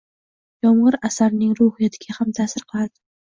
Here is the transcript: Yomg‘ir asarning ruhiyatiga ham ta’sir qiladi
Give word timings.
Yomg‘ir 0.67 0.97
asarning 1.09 1.51
ruhiyatiga 1.59 2.17
ham 2.21 2.33
ta’sir 2.41 2.67
qiladi 2.73 2.93